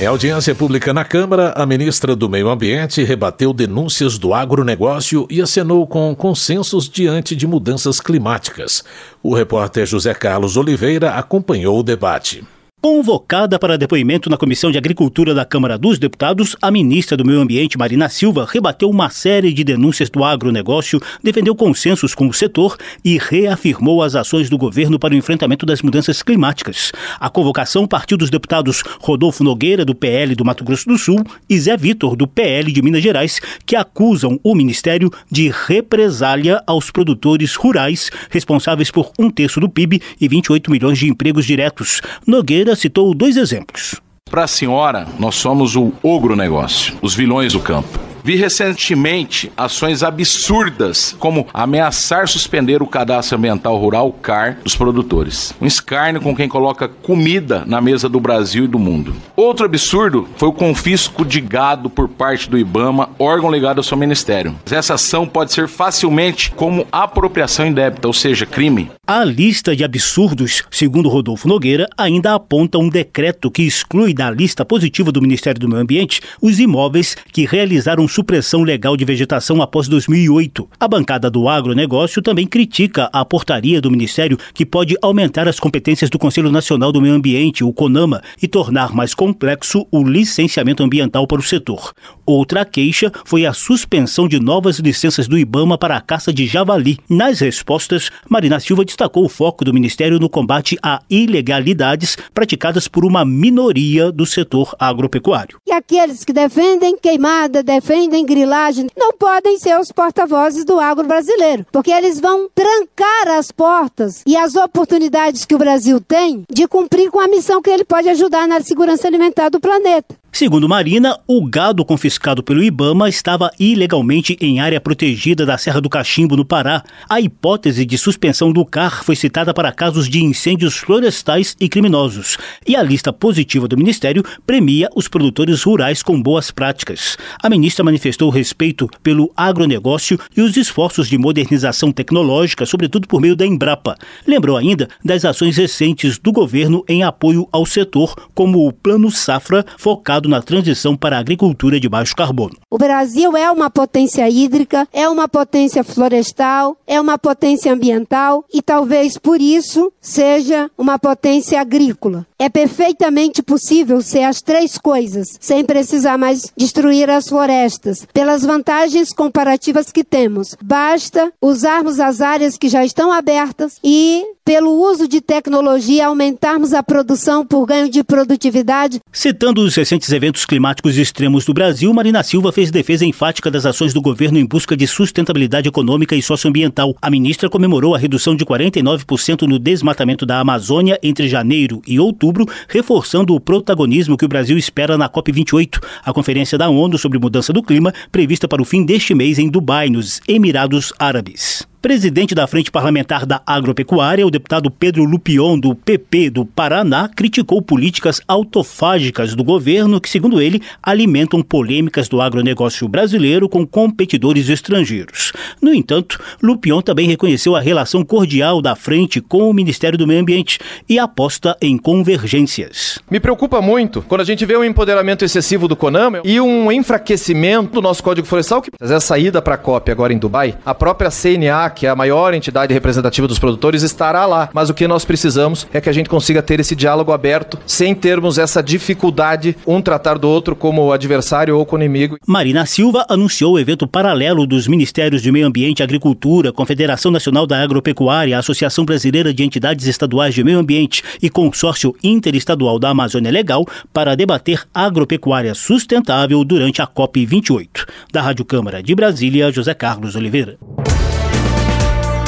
Em 0.00 0.06
audiência 0.06 0.54
pública 0.54 0.92
na 0.92 1.04
Câmara, 1.04 1.52
a 1.56 1.64
ministra 1.64 2.14
do 2.14 2.28
Meio 2.28 2.48
Ambiente 2.48 3.02
rebateu 3.02 3.52
denúncias 3.52 4.18
do 4.18 4.34
agronegócio 4.34 5.26
e 5.30 5.40
acenou 5.40 5.86
com 5.86 6.14
consensos 6.14 6.88
diante 6.88 7.34
de 7.34 7.46
mudanças 7.46 8.00
climáticas. 8.00 8.84
O 9.22 9.34
repórter 9.34 9.86
José 9.86 10.12
Carlos 10.12 10.56
Oliveira 10.56 11.12
acompanhou 11.14 11.78
o 11.78 11.82
debate. 11.82 12.44
Convocada 12.84 13.58
para 13.58 13.78
depoimento 13.78 14.28
na 14.28 14.36
Comissão 14.36 14.70
de 14.70 14.76
Agricultura 14.76 15.32
da 15.32 15.42
Câmara 15.42 15.78
dos 15.78 15.98
Deputados, 15.98 16.54
a 16.60 16.70
ministra 16.70 17.16
do 17.16 17.24
Meio 17.24 17.40
Ambiente, 17.40 17.78
Marina 17.78 18.10
Silva, 18.10 18.46
rebateu 18.46 18.90
uma 18.90 19.08
série 19.08 19.54
de 19.54 19.64
denúncias 19.64 20.10
do 20.10 20.22
agronegócio, 20.22 21.00
defendeu 21.22 21.56
consensos 21.56 22.14
com 22.14 22.28
o 22.28 22.34
setor 22.34 22.76
e 23.02 23.16
reafirmou 23.16 24.02
as 24.02 24.14
ações 24.14 24.50
do 24.50 24.58
governo 24.58 24.98
para 24.98 25.14
o 25.14 25.16
enfrentamento 25.16 25.64
das 25.64 25.80
mudanças 25.80 26.22
climáticas. 26.22 26.92
A 27.18 27.30
convocação 27.30 27.86
partiu 27.86 28.18
dos 28.18 28.28
deputados 28.28 28.82
Rodolfo 29.00 29.42
Nogueira, 29.42 29.82
do 29.82 29.94
PL 29.94 30.34
do 30.34 30.44
Mato 30.44 30.62
Grosso 30.62 30.86
do 30.86 30.98
Sul, 30.98 31.24
e 31.48 31.58
Zé 31.58 31.78
Vitor, 31.78 32.14
do 32.14 32.28
PL 32.28 32.70
de 32.70 32.82
Minas 32.82 33.02
Gerais, 33.02 33.40
que 33.64 33.76
acusam 33.76 34.38
o 34.44 34.54
Ministério 34.54 35.10
de 35.32 35.50
represália 35.66 36.62
aos 36.66 36.90
produtores 36.90 37.54
rurais, 37.54 38.10
responsáveis 38.28 38.90
por 38.90 39.10
um 39.18 39.30
terço 39.30 39.58
do 39.58 39.70
PIB 39.70 40.02
e 40.20 40.28
28 40.28 40.70
milhões 40.70 40.98
de 40.98 41.08
empregos 41.08 41.46
diretos. 41.46 42.02
Nogueira 42.26 42.73
citou 42.74 43.14
dois 43.14 43.36
exemplos. 43.36 44.00
Para 44.30 44.44
a 44.44 44.48
senhora, 44.48 45.06
nós 45.18 45.34
somos 45.36 45.76
o 45.76 45.92
ogro 46.02 46.34
negócio, 46.34 46.96
os 47.00 47.14
vilões 47.14 47.52
do 47.52 47.60
campo. 47.60 48.13
Vi 48.24 48.36
recentemente 48.36 49.52
ações 49.54 50.02
absurdas, 50.02 51.14
como 51.18 51.46
ameaçar 51.52 52.26
suspender 52.26 52.80
o 52.80 52.86
cadastro 52.86 53.36
ambiental 53.36 53.76
rural, 53.76 54.10
CAR, 54.12 54.60
dos 54.64 54.74
produtores. 54.74 55.52
Um 55.60 55.66
escárnio 55.66 56.22
com 56.22 56.34
quem 56.34 56.48
coloca 56.48 56.88
comida 56.88 57.64
na 57.66 57.82
mesa 57.82 58.08
do 58.08 58.18
Brasil 58.18 58.64
e 58.64 58.66
do 58.66 58.78
mundo. 58.78 59.14
Outro 59.36 59.66
absurdo 59.66 60.26
foi 60.38 60.48
o 60.48 60.54
confisco 60.54 61.22
de 61.22 61.38
gado 61.38 61.90
por 61.90 62.08
parte 62.08 62.48
do 62.48 62.56
IBAMA, 62.56 63.10
órgão 63.18 63.52
ligado 63.52 63.76
ao 63.76 63.84
seu 63.84 63.98
ministério. 63.98 64.56
Essa 64.70 64.94
ação 64.94 65.26
pode 65.26 65.52
ser 65.52 65.68
facilmente 65.68 66.50
como 66.52 66.86
apropriação 66.90 67.66
indébita, 67.66 68.08
ou 68.08 68.14
seja, 68.14 68.46
crime. 68.46 68.90
A 69.06 69.22
lista 69.22 69.76
de 69.76 69.84
absurdos, 69.84 70.62
segundo 70.70 71.10
Rodolfo 71.10 71.46
Nogueira, 71.46 71.86
ainda 71.94 72.32
aponta 72.32 72.78
um 72.78 72.88
decreto 72.88 73.50
que 73.50 73.64
exclui 73.64 74.14
da 74.14 74.30
lista 74.30 74.64
positiva 74.64 75.12
do 75.12 75.20
Ministério 75.20 75.60
do 75.60 75.68
Meio 75.68 75.82
Ambiente 75.82 76.22
os 76.40 76.58
imóveis 76.58 77.14
que 77.30 77.44
realizaram 77.44 78.08
supressão 78.14 78.62
legal 78.62 78.96
de 78.96 79.04
vegetação 79.04 79.60
após 79.60 79.88
2008. 79.88 80.68
A 80.78 80.86
bancada 80.86 81.28
do 81.28 81.48
agronegócio 81.48 82.22
também 82.22 82.46
critica 82.46 83.10
a 83.12 83.24
portaria 83.24 83.80
do 83.80 83.90
Ministério 83.90 84.38
que 84.54 84.64
pode 84.64 84.96
aumentar 85.02 85.48
as 85.48 85.58
competências 85.58 86.08
do 86.08 86.18
Conselho 86.18 86.52
Nacional 86.52 86.92
do 86.92 87.00
Meio 87.00 87.14
Ambiente, 87.14 87.64
o 87.64 87.72
CONAMA, 87.72 88.22
e 88.40 88.46
tornar 88.46 88.94
mais 88.94 89.14
complexo 89.14 89.84
o 89.90 90.04
licenciamento 90.04 90.84
ambiental 90.84 91.26
para 91.26 91.40
o 91.40 91.42
setor. 91.42 91.92
Outra 92.24 92.64
queixa 92.64 93.10
foi 93.24 93.44
a 93.44 93.52
suspensão 93.52 94.28
de 94.28 94.38
novas 94.38 94.78
licenças 94.78 95.26
do 95.26 95.36
IBAMA 95.36 95.76
para 95.76 95.96
a 95.96 96.00
caça 96.00 96.32
de 96.32 96.46
javali. 96.46 96.98
Nas 97.10 97.40
respostas, 97.40 98.10
Marina 98.30 98.60
Silva 98.60 98.84
destacou 98.84 99.24
o 99.24 99.28
foco 99.28 99.64
do 99.64 99.74
Ministério 99.74 100.20
no 100.20 100.28
combate 100.28 100.78
a 100.80 101.00
ilegalidades 101.10 102.16
praticadas 102.32 102.86
por 102.86 103.04
uma 103.04 103.24
minoria 103.24 104.12
do 104.12 104.24
setor 104.24 104.72
agropecuário. 104.78 105.58
E 105.66 105.72
aqueles 105.72 106.24
que 106.24 106.32
defendem 106.32 106.96
queimada, 106.96 107.60
defendem 107.60 108.03
defendem 108.04 108.26
grilagem 108.26 108.86
não 108.96 109.12
podem 109.12 109.58
ser 109.58 109.78
os 109.80 109.90
porta-vozes 109.90 110.64
do 110.64 110.78
agro 110.78 111.06
brasileiro, 111.06 111.66
porque 111.72 111.90
eles 111.90 112.20
vão 112.20 112.48
trancar 112.54 113.28
as 113.38 113.50
portas 113.50 114.22
e 114.26 114.36
as 114.36 114.54
oportunidades 114.54 115.44
que 115.44 115.54
o 115.54 115.58
Brasil 115.58 116.00
tem 116.00 116.44
de 116.50 116.66
cumprir 116.68 117.10
com 117.10 117.20
a 117.20 117.28
missão 117.28 117.62
que 117.62 117.70
ele 117.70 117.84
pode 117.84 118.08
ajudar 118.08 118.46
na 118.46 118.60
segurança 118.60 119.06
alimentar 119.06 119.48
do 119.48 119.60
planeta. 119.60 120.14
Segundo 120.34 120.68
Marina, 120.68 121.16
o 121.28 121.46
gado 121.46 121.84
confiscado 121.84 122.42
pelo 122.42 122.60
Ibama 122.60 123.08
estava 123.08 123.52
ilegalmente 123.56 124.36
em 124.40 124.58
área 124.58 124.80
protegida 124.80 125.46
da 125.46 125.56
Serra 125.56 125.80
do 125.80 125.88
Cachimbo, 125.88 126.36
no 126.36 126.44
Pará. 126.44 126.82
A 127.08 127.20
hipótese 127.20 127.86
de 127.86 127.96
suspensão 127.96 128.52
do 128.52 128.66
CAR 128.66 129.04
foi 129.04 129.14
citada 129.14 129.54
para 129.54 129.70
casos 129.70 130.08
de 130.08 130.24
incêndios 130.24 130.76
florestais 130.76 131.54
e 131.60 131.68
criminosos. 131.68 132.36
E 132.66 132.74
a 132.74 132.82
lista 132.82 133.12
positiva 133.12 133.68
do 133.68 133.76
Ministério 133.76 134.24
premia 134.44 134.90
os 134.96 135.06
produtores 135.06 135.62
rurais 135.62 136.02
com 136.02 136.20
boas 136.20 136.50
práticas. 136.50 137.16
A 137.40 137.48
ministra 137.48 137.84
manifestou 137.84 138.28
respeito 138.28 138.90
pelo 139.04 139.30
agronegócio 139.36 140.18
e 140.36 140.40
os 140.40 140.56
esforços 140.56 141.08
de 141.08 141.16
modernização 141.16 141.92
tecnológica, 141.92 142.66
sobretudo 142.66 143.06
por 143.06 143.20
meio 143.20 143.36
da 143.36 143.46
Embrapa. 143.46 143.96
Lembrou 144.26 144.56
ainda 144.56 144.88
das 145.04 145.24
ações 145.24 145.56
recentes 145.56 146.18
do 146.18 146.32
governo 146.32 146.84
em 146.88 147.04
apoio 147.04 147.48
ao 147.52 147.64
setor, 147.64 148.16
como 148.34 148.66
o 148.66 148.72
Plano 148.72 149.12
Safra, 149.12 149.64
focado 149.78 150.23
na 150.28 150.42
transição 150.42 150.96
para 150.96 151.16
a 151.16 151.20
agricultura 151.20 151.78
de 151.78 151.88
baixo 151.88 152.14
carbono. 152.14 152.56
O 152.70 152.78
Brasil 152.78 153.36
é 153.36 153.50
uma 153.50 153.70
potência 153.70 154.28
hídrica, 154.28 154.88
é 154.92 155.08
uma 155.08 155.28
potência 155.28 155.82
florestal, 155.82 156.76
é 156.86 157.00
uma 157.00 157.18
potência 157.18 157.72
ambiental 157.72 158.44
e 158.52 158.60
talvez 158.60 159.18
por 159.18 159.40
isso 159.40 159.92
seja 160.00 160.70
uma 160.76 160.98
potência 160.98 161.60
agrícola. 161.60 162.26
É 162.44 162.50
perfeitamente 162.50 163.42
possível 163.42 164.02
ser 164.02 164.24
as 164.24 164.42
três 164.42 164.76
coisas, 164.76 165.28
sem 165.40 165.64
precisar 165.64 166.18
mais 166.18 166.52
destruir 166.54 167.08
as 167.08 167.26
florestas, 167.26 168.06
pelas 168.12 168.42
vantagens 168.42 169.14
comparativas 169.14 169.90
que 169.90 170.04
temos. 170.04 170.54
Basta 170.62 171.32
usarmos 171.40 171.98
as 171.98 172.20
áreas 172.20 172.58
que 172.58 172.68
já 172.68 172.84
estão 172.84 173.10
abertas 173.10 173.78
e, 173.82 174.22
pelo 174.44 174.72
uso 174.72 175.08
de 175.08 175.22
tecnologia, 175.22 176.06
aumentarmos 176.06 176.74
a 176.74 176.82
produção 176.82 177.46
por 177.46 177.64
ganho 177.64 177.88
de 177.88 178.04
produtividade. 178.04 179.00
Citando 179.10 179.62
os 179.62 179.74
recentes 179.74 180.12
eventos 180.12 180.44
climáticos 180.44 180.98
extremos 180.98 181.46
do 181.46 181.54
Brasil, 181.54 181.94
Marina 181.94 182.22
Silva 182.22 182.52
fez 182.52 182.70
defesa 182.70 183.06
enfática 183.06 183.50
das 183.50 183.64
ações 183.64 183.94
do 183.94 184.02
governo 184.02 184.38
em 184.38 184.44
busca 184.44 184.76
de 184.76 184.86
sustentabilidade 184.86 185.66
econômica 185.66 186.14
e 186.14 186.20
socioambiental. 186.20 186.94
A 187.00 187.10
ministra 187.10 187.48
comemorou 187.48 187.94
a 187.94 187.98
redução 187.98 188.36
de 188.36 188.44
49% 188.44 189.48
no 189.48 189.58
desmatamento 189.58 190.26
da 190.26 190.40
Amazônia 190.40 191.00
entre 191.02 191.26
janeiro 191.26 191.80
e 191.86 191.98
outubro 191.98 192.33
outubro, 192.34 192.46
reforçando 192.68 193.34
o 193.34 193.40
protagonismo 193.40 194.16
que 194.16 194.24
o 194.24 194.28
Brasil 194.28 194.58
espera 194.58 194.98
na 194.98 195.08
COP28, 195.08 195.78
a 196.04 196.12
conferência 196.12 196.58
da 196.58 196.68
ONU 196.68 196.98
sobre 196.98 197.18
mudança 197.18 197.52
do 197.52 197.62
clima, 197.62 197.92
prevista 198.10 198.48
para 198.48 198.60
o 198.60 198.64
fim 198.64 198.84
deste 198.84 199.14
mês 199.14 199.38
em 199.38 199.48
Dubai, 199.48 199.88
nos 199.88 200.20
Emirados 200.26 200.92
Árabes. 200.98 201.66
Presidente 201.84 202.34
da 202.34 202.46
Frente 202.46 202.70
Parlamentar 202.70 203.26
da 203.26 203.42
Agropecuária, 203.46 204.26
o 204.26 204.30
deputado 204.30 204.70
Pedro 204.70 205.04
Lupion, 205.04 205.58
do 205.58 205.74
PP 205.74 206.30
do 206.30 206.46
Paraná, 206.46 207.10
criticou 207.14 207.60
políticas 207.60 208.22
autofágicas 208.26 209.34
do 209.34 209.44
governo 209.44 210.00
que, 210.00 210.08
segundo 210.08 210.40
ele, 210.40 210.62
alimentam 210.82 211.42
polêmicas 211.42 212.08
do 212.08 212.22
agronegócio 212.22 212.88
brasileiro 212.88 213.50
com 213.50 213.66
competidores 213.66 214.48
estrangeiros. 214.48 215.34
No 215.60 215.74
entanto, 215.74 216.18
Lupion 216.42 216.80
também 216.80 217.06
reconheceu 217.06 217.54
a 217.54 217.60
relação 217.60 218.02
cordial 218.02 218.62
da 218.62 218.74
frente 218.74 219.20
com 219.20 219.50
o 219.50 219.52
Ministério 219.52 219.98
do 219.98 220.06
Meio 220.06 220.22
Ambiente 220.22 220.58
e 220.88 220.98
aposta 220.98 221.54
em 221.60 221.76
convergências. 221.76 222.98
Me 223.10 223.20
preocupa 223.20 223.60
muito 223.60 224.00
quando 224.00 224.22
a 224.22 224.24
gente 224.24 224.46
vê 224.46 224.56
um 224.56 224.64
empoderamento 224.64 225.22
excessivo 225.22 225.68
do 225.68 225.76
CONAMA 225.76 226.22
e 226.24 226.40
um 226.40 226.72
enfraquecimento 226.72 227.74
do 227.74 227.82
nosso 227.82 228.02
Código 228.02 228.26
Florestal, 228.26 228.62
que 228.62 228.70
essa 228.80 229.00
saída 229.00 229.42
para 229.42 229.56
a 229.56 229.58
COP 229.58 229.90
agora 229.90 230.14
em 230.14 230.18
Dubai, 230.18 230.56
a 230.64 230.74
própria 230.74 231.10
CNA, 231.10 231.73
que 231.74 231.86
é 231.86 231.90
a 231.90 231.96
maior 231.96 232.32
entidade 232.32 232.72
representativa 232.72 233.28
dos 233.28 233.38
produtores, 233.38 233.82
estará 233.82 234.24
lá. 234.24 234.48
Mas 234.52 234.70
o 234.70 234.74
que 234.74 234.88
nós 234.88 235.04
precisamos 235.04 235.66
é 235.72 235.80
que 235.80 235.88
a 235.88 235.92
gente 235.92 236.08
consiga 236.08 236.42
ter 236.42 236.60
esse 236.60 236.74
diálogo 236.74 237.12
aberto, 237.12 237.58
sem 237.66 237.94
termos 237.94 238.38
essa 238.38 238.62
dificuldade, 238.62 239.56
um 239.66 239.82
tratar 239.82 240.18
do 240.18 240.28
outro 240.28 240.56
como 240.56 240.92
adversário 240.92 241.58
ou 241.58 241.66
como 241.66 241.82
inimigo. 241.82 242.16
Marina 242.26 242.64
Silva 242.64 243.04
anunciou 243.08 243.54
o 243.54 243.58
evento 243.58 243.86
paralelo 243.86 244.46
dos 244.46 244.66
Ministérios 244.66 245.22
de 245.22 245.30
Meio 245.30 245.46
Ambiente 245.46 245.80
e 245.80 245.82
Agricultura, 245.82 246.52
Confederação 246.52 247.10
Nacional 247.10 247.46
da 247.46 247.62
Agropecuária, 247.62 248.38
Associação 248.38 248.84
Brasileira 248.84 249.34
de 249.34 249.42
Entidades 249.42 249.86
Estaduais 249.86 250.34
de 250.34 250.44
Meio 250.44 250.58
Ambiente 250.58 251.02
e 251.20 251.28
Consórcio 251.28 251.94
Interestadual 252.02 252.78
da 252.78 252.90
Amazônia 252.90 253.30
Legal 253.30 253.64
para 253.92 254.14
debater 254.14 254.62
agropecuária 254.72 255.54
sustentável 255.54 256.44
durante 256.44 256.80
a 256.80 256.86
COP28. 256.86 257.86
Da 258.12 258.22
Rádio 258.22 258.44
Câmara 258.44 258.82
de 258.82 258.94
Brasília, 258.94 259.50
José 259.50 259.74
Carlos 259.74 260.14
Oliveira. 260.16 260.56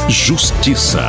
Justiça. 0.09 1.03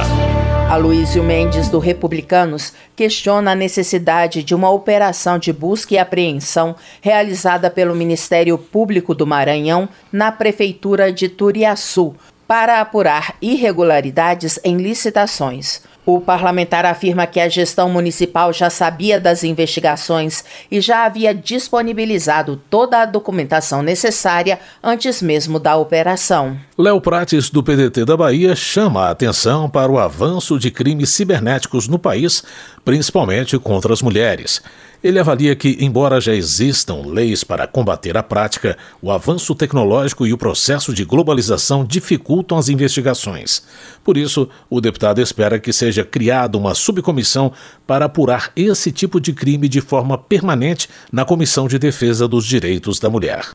Aloysio 0.72 1.24
Mendes, 1.24 1.70
do 1.70 1.78
Republicanos, 1.78 2.74
questiona 2.96 3.52
a 3.52 3.56
necessidade 3.56 4.42
de 4.42 4.56
uma 4.56 4.72
operação 4.72 5.38
de 5.38 5.54
busca 5.54 5.94
e 5.94 6.00
apreensão 6.00 6.76
realizada 7.00 7.70
pelo 7.70 7.96
Ministério 7.96 8.58
Público 8.58 9.14
do 9.14 9.28
Maranhão 9.28 9.88
na 10.12 10.32
Prefeitura 10.32 11.14
de 11.14 11.30
Turiaçu 11.30 12.16
para 12.48 12.82
apurar 12.82 13.36
irregularidades 13.40 14.60
em 14.64 14.78
licitações. 14.78 15.84
O 16.04 16.20
parlamentar 16.20 16.84
afirma 16.84 17.28
que 17.28 17.40
a 17.40 17.48
gestão 17.48 17.90
municipal 17.90 18.52
já 18.52 18.72
sabia 18.72 19.20
das 19.20 19.44
investigações 19.44 20.44
e 20.72 20.82
já 20.82 21.06
havia 21.06 21.36
disponibilizado 21.36 22.60
toda 22.68 23.00
a 23.00 23.06
documentação 23.06 23.84
necessária 23.84 24.60
antes 24.82 25.22
mesmo 25.22 25.60
da 25.60 25.78
operação. 25.78 26.58
Léo 26.80 27.02
Prates, 27.02 27.50
do 27.50 27.64
PDT 27.64 28.06
da 28.06 28.16
Bahia, 28.16 28.56
chama 28.56 29.06
a 29.06 29.10
atenção 29.10 29.68
para 29.68 29.92
o 29.92 29.98
avanço 29.98 30.60
de 30.60 30.70
crimes 30.70 31.10
cibernéticos 31.10 31.88
no 31.88 31.98
país, 31.98 32.44
principalmente 32.86 33.58
contra 33.58 33.92
as 33.92 34.04
mulheres. 34.04 34.62
Ele 35.04 35.18
avalia 35.18 35.56
que, 35.56 35.76
embora 35.80 36.22
já 36.22 36.36
existam 36.36 37.02
leis 37.08 37.44
para 37.44 37.66
combater 37.66 38.16
a 38.16 38.22
prática, 38.22 38.78
o 39.02 39.12
avanço 39.12 39.56
tecnológico 39.56 40.28
e 40.28 40.34
o 40.34 40.38
processo 40.38 40.94
de 40.94 41.04
globalização 41.04 41.84
dificultam 41.84 42.60
as 42.60 42.70
investigações. 42.70 43.64
Por 44.04 44.16
isso, 44.16 44.48
o 44.70 44.80
deputado 44.80 45.20
espera 45.20 45.58
que 45.58 45.74
seja 45.74 46.04
criada 46.04 46.60
uma 46.60 46.76
subcomissão 46.76 47.52
para 47.88 48.06
apurar 48.06 48.52
esse 48.56 48.92
tipo 48.92 49.20
de 49.20 49.34
crime 49.34 49.68
de 49.68 49.82
forma 49.82 50.16
permanente 50.16 50.88
na 51.12 51.26
Comissão 51.26 51.68
de 51.68 51.80
Defesa 51.80 52.28
dos 52.28 52.46
Direitos 52.46 53.00
da 53.00 53.10
Mulher. 53.10 53.48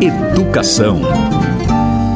Educação. 0.00 1.37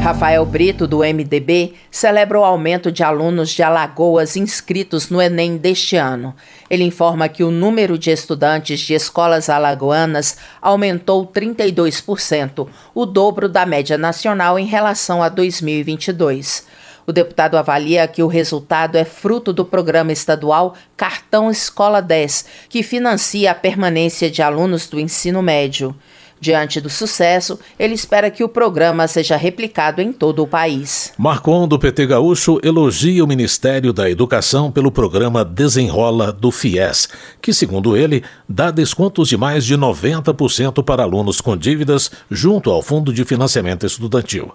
Rafael 0.03 0.45
Brito, 0.45 0.85
do 0.89 0.99
MDB, 0.99 1.75
celebra 1.89 2.41
o 2.41 2.43
aumento 2.43 2.91
de 2.91 3.05
alunos 3.05 3.51
de 3.51 3.63
Alagoas 3.63 4.37
inscritos 4.37 5.09
no 5.09 5.23
Enem 5.23 5.57
deste 5.57 5.95
ano. 5.95 6.35
Ele 6.69 6.83
informa 6.83 7.29
que 7.29 7.45
o 7.45 7.53
número 7.53 7.97
de 7.97 8.11
estudantes 8.11 8.81
de 8.81 8.95
escolas 8.95 9.49
alagoanas 9.49 10.39
aumentou 10.61 11.25
32%, 11.25 12.67
o 12.93 13.07
dobro 13.07 13.49
da 13.49 13.65
média 13.65 13.97
nacional 13.97 14.59
em 14.59 14.67
relação 14.67 15.23
a 15.23 15.29
2022. 15.29 16.67
O 17.07 17.13
deputado 17.13 17.57
avalia 17.57 18.09
que 18.09 18.25
o 18.25 18.29
resultado 18.29 18.97
é 18.97 19.05
fruto 19.05 19.53
do 19.53 19.65
programa 19.65 20.11
estadual 20.11 20.75
Cartão 20.97 21.49
Escola 21.49 22.03
10, 22.03 22.45
que 22.69 22.83
financia 22.83 23.53
a 23.53 23.55
permanência 23.55 24.29
de 24.29 24.43
alunos 24.43 24.89
do 24.89 24.99
ensino 24.99 25.41
médio. 25.41 25.95
Diante 26.43 26.81
do 26.81 26.91
sucesso, 26.91 27.57
ele 27.79 27.95
espera 27.95 28.29
que 28.29 28.43
o 28.43 28.49
programa 28.49 29.07
seja 29.07 29.37
replicado 29.37 30.03
em 30.03 30.13
todo 30.13 30.43
o 30.43 30.47
país. 30.47 31.13
Marcon, 31.17 31.69
do 31.69 31.79
PT 31.79 32.05
Gaúcho, 32.05 32.59
elogia 32.65 33.23
o 33.23 33.29
Ministério 33.29 33.93
da 33.93 34.11
Educação 34.11 34.69
pelo 34.69 34.91
programa 34.91 35.45
Desenrola 35.45 36.33
do 36.33 36.51
FIES, 36.51 37.09
que, 37.41 37.55
segundo 37.55 37.97
ele, 37.97 38.25
dá 38.49 38.73
descontos 38.73 39.29
de 39.29 39.37
mais 39.37 39.65
de 39.65 39.79
90% 39.79 40.83
para 40.83 41.05
alunos 41.05 41.41
com 41.41 41.57
dívidas 41.57 42.11
junto 42.29 42.73
ao 42.73 42.83
Fundo 42.83 43.13
de 43.13 43.25
Financiamento 43.25 43.87
Estudantil. 43.87 44.53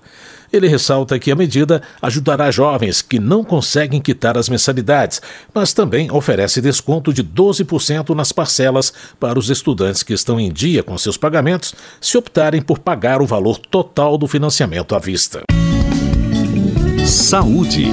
Ele 0.52 0.68
ressalta 0.68 1.20
que 1.20 1.32
a 1.32 1.36
medida 1.36 1.82
ajudará 2.02 2.50
jovens 2.52 3.02
que 3.02 3.20
não 3.20 3.44
conseguem 3.44 4.02
quitar 4.02 4.38
as 4.38 4.50
mensalidades, 4.50 5.22
mas 5.54 5.74
também 5.74 6.12
oferece 6.12 6.62
desconto 6.62 7.14
de 7.14 7.24
12% 7.24 8.16
nas 8.16 8.32
parcelas 8.32 8.94
para 9.20 9.38
os 9.38 9.50
estudantes 9.50 10.04
que 10.04 10.14
estão 10.14 10.40
em 10.40 10.52
dia 10.52 10.84
com 10.84 10.98
seus 10.98 11.18
pagamentos, 11.18 11.74
se 12.00 12.18
optarem 12.18 12.62
por 12.62 12.80
pagar 12.80 13.22
o 13.22 13.26
valor 13.26 13.58
total 13.58 14.18
do 14.18 14.28
financiamento 14.28 14.96
à 14.96 15.00
vista. 15.00 15.44
Saúde. 17.06 17.88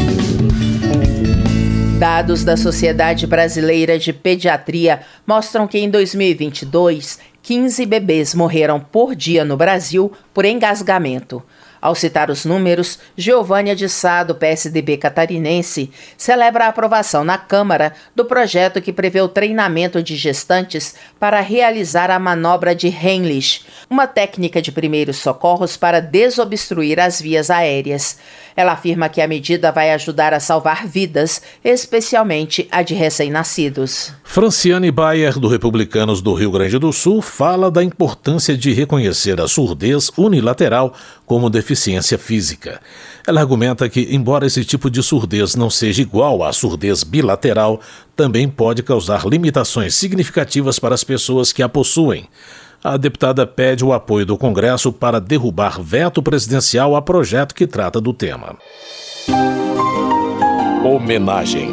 Dados 1.98 2.44
da 2.44 2.56
Sociedade 2.56 3.26
Brasileira 3.26 3.98
de 3.98 4.12
Pediatria 4.12 5.00
mostram 5.26 5.66
que 5.66 5.78
em 5.78 5.88
2022, 5.88 7.18
15 7.42 7.86
bebês 7.86 8.34
morreram 8.34 8.80
por 8.80 9.14
dia 9.14 9.44
no 9.44 9.56
Brasil 9.56 10.12
por 10.32 10.44
engasgamento. 10.44 11.42
Ao 11.84 11.94
citar 11.94 12.30
os 12.30 12.46
números, 12.46 12.98
Giovânia 13.14 13.76
de 13.76 13.90
Sá, 13.90 14.24
do 14.24 14.34
PSDB 14.34 14.96
catarinense, 14.96 15.90
celebra 16.16 16.64
a 16.64 16.68
aprovação 16.68 17.22
na 17.22 17.36
Câmara 17.36 17.92
do 18.16 18.24
projeto 18.24 18.80
que 18.80 18.90
prevê 18.90 19.20
o 19.20 19.28
treinamento 19.28 20.02
de 20.02 20.16
gestantes 20.16 20.94
para 21.20 21.40
realizar 21.40 22.10
a 22.10 22.18
manobra 22.18 22.74
de 22.74 22.88
Heimlich, 22.88 23.66
uma 23.90 24.06
técnica 24.06 24.62
de 24.62 24.72
primeiros 24.72 25.18
socorros 25.18 25.76
para 25.76 26.00
desobstruir 26.00 26.98
as 26.98 27.20
vias 27.20 27.50
aéreas. 27.50 28.16
Ela 28.56 28.72
afirma 28.72 29.08
que 29.08 29.20
a 29.20 29.26
medida 29.26 29.72
vai 29.72 29.90
ajudar 29.92 30.32
a 30.32 30.38
salvar 30.38 30.86
vidas, 30.86 31.42
especialmente 31.64 32.68
a 32.70 32.82
de 32.82 32.94
recém-nascidos. 32.94 34.12
Franciane 34.22 34.90
Bayer, 34.90 35.38
do 35.38 35.48
Republicanos 35.48 36.22
do 36.22 36.34
Rio 36.34 36.52
Grande 36.52 36.78
do 36.78 36.92
Sul, 36.92 37.20
fala 37.20 37.70
da 37.70 37.82
importância 37.82 38.56
de 38.56 38.72
reconhecer 38.72 39.40
a 39.40 39.48
surdez 39.48 40.10
unilateral 40.16 40.94
como 41.26 41.50
deficiência 41.50 42.16
física. 42.16 42.80
Ela 43.26 43.40
argumenta 43.40 43.88
que, 43.88 44.08
embora 44.10 44.46
esse 44.46 44.64
tipo 44.64 44.88
de 44.88 45.02
surdez 45.02 45.56
não 45.56 45.70
seja 45.70 46.02
igual 46.02 46.44
à 46.44 46.52
surdez 46.52 47.02
bilateral, 47.02 47.80
também 48.14 48.48
pode 48.48 48.82
causar 48.82 49.26
limitações 49.26 49.94
significativas 49.94 50.78
para 50.78 50.94
as 50.94 51.02
pessoas 51.02 51.52
que 51.52 51.62
a 51.62 51.68
possuem. 51.68 52.28
A 52.84 52.98
deputada 52.98 53.46
pede 53.46 53.82
o 53.82 53.94
apoio 53.94 54.26
do 54.26 54.36
Congresso 54.36 54.92
para 54.92 55.18
derrubar 55.18 55.80
veto 55.80 56.22
presidencial 56.22 56.94
a 56.94 57.00
projeto 57.00 57.54
que 57.54 57.66
trata 57.66 57.98
do 57.98 58.12
tema. 58.12 58.58
Homenagem. 60.84 61.70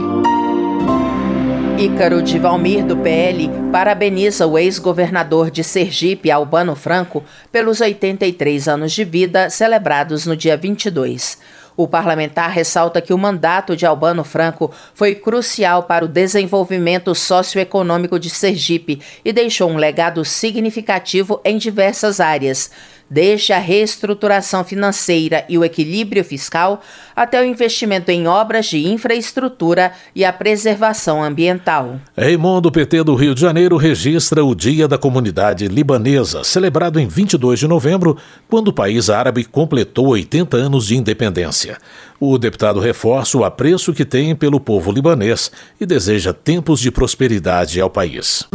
Ícaro 1.77 2.21
de 2.21 2.39
Valmir, 2.39 2.85
do 2.85 2.95
PL, 2.95 3.49
parabeniza 3.73 4.47
o 4.47 4.57
ex-governador 4.57 5.51
de 5.51 5.65
Sergipe, 5.65 6.31
Albano 6.31 6.75
Franco, 6.77 7.25
pelos 7.51 7.81
83 7.81 8.69
anos 8.69 8.93
de 8.93 9.03
vida 9.03 9.49
celebrados 9.49 10.25
no 10.25 10.37
dia 10.37 10.55
22. 10.55 11.37
O 11.75 11.87
parlamentar 11.87 12.49
ressalta 12.49 13.01
que 13.01 13.13
o 13.13 13.17
mandato 13.17 13.75
de 13.75 13.85
Albano 13.85 14.23
Franco 14.23 14.71
foi 14.93 15.15
crucial 15.15 15.83
para 15.83 16.05
o 16.05 16.07
desenvolvimento 16.07 17.15
socioeconômico 17.15 18.19
de 18.19 18.29
Sergipe 18.29 19.01
e 19.23 19.31
deixou 19.31 19.69
um 19.69 19.77
legado 19.77 20.23
significativo 20.25 21.39
em 21.45 21.57
diversas 21.57 22.19
áreas, 22.19 22.71
desde 23.11 23.51
a 23.51 23.59
reestruturação 23.59 24.63
financeira 24.63 25.43
e 25.49 25.57
o 25.57 25.65
equilíbrio 25.65 26.23
fiscal 26.23 26.81
até 27.13 27.41
o 27.41 27.45
investimento 27.45 28.09
em 28.09 28.25
obras 28.25 28.67
de 28.67 28.87
infraestrutura 28.87 29.91
e 30.15 30.23
a 30.23 30.31
preservação 30.31 31.21
ambiental. 31.21 31.99
Raimundo 32.17 32.71
PT 32.71 33.03
do 33.03 33.13
Rio 33.13 33.35
de 33.35 33.41
Janeiro 33.41 33.75
registra 33.75 34.45
o 34.45 34.55
Dia 34.55 34.87
da 34.87 34.97
Comunidade 34.97 35.67
Libanesa, 35.67 36.45
celebrado 36.45 37.01
em 37.01 37.07
22 37.07 37.59
de 37.59 37.67
novembro, 37.67 38.15
quando 38.49 38.69
o 38.69 38.73
país 38.73 39.09
árabe 39.09 39.43
completou 39.43 40.07
80 40.07 40.55
anos 40.55 40.87
de 40.87 40.95
independência. 40.95 41.77
O 42.17 42.37
deputado 42.37 42.79
reforça 42.79 43.37
o 43.37 43.43
apreço 43.43 43.93
que 43.93 44.05
tem 44.05 44.33
pelo 44.35 44.59
povo 44.59 44.91
libanês 44.91 45.51
e 45.81 45.85
deseja 45.85 46.31
tempos 46.31 46.79
de 46.79 46.91
prosperidade 46.91 47.81
ao 47.81 47.89
país. 47.89 48.47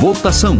Votação. 0.00 0.58